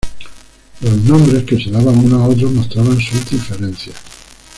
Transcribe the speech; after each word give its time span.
Los 0.79 0.97
nombres 1.03 1.43
que 1.43 1.63
se 1.63 1.69
daban 1.69 1.95
unos 1.95 2.23
a 2.23 2.25
otros 2.29 2.51
mostraban 2.53 2.99
sus 2.99 3.23
diferencias. 3.29 3.93